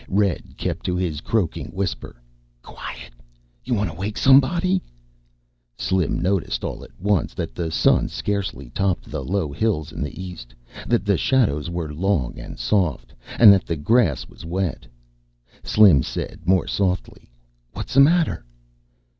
[0.07, 2.15] Red kept to his croaking whisper,
[2.63, 3.13] "Quiet!
[3.63, 4.81] You want to wake somebody?"
[5.77, 10.19] Slim noticed all at once that the sun scarcely topped the low hills in the
[10.19, 10.55] east,
[10.87, 14.87] that the shadows were long and soft, and that the grass was wet.
[15.63, 17.29] Slim said, more softly,
[17.73, 18.43] "What's the matter?"